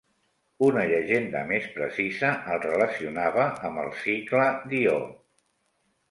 Una 0.67 0.83
llegenda 0.91 1.41
més 1.49 1.65
precisa 1.75 2.31
el 2.55 2.61
relacionava 2.63 3.45
amb 3.69 3.81
el 3.83 3.91
cicle 3.99 4.47
d'Ió. 4.73 4.97